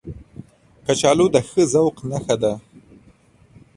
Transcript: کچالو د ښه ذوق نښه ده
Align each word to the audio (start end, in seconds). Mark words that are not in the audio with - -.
کچالو 0.85 1.25
د 1.33 1.37
ښه 1.47 1.63
ذوق 1.73 1.95
نښه 2.09 2.35
ده 2.41 2.53